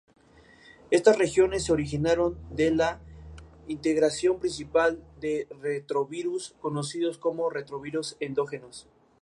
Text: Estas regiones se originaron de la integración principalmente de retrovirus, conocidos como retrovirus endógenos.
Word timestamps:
Estas 0.89 1.19
regiones 1.19 1.63
se 1.65 1.71
originaron 1.73 2.35
de 2.49 2.71
la 2.71 2.99
integración 3.67 4.39
principalmente 4.39 4.97
de 5.21 5.47
retrovirus, 5.61 6.55
conocidos 6.59 7.19
como 7.19 7.51
retrovirus 7.51 8.17
endógenos. 8.19 8.89